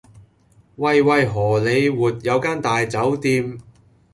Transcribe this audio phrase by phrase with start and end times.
[0.77, 3.59] 喂喂荷里活有間大酒店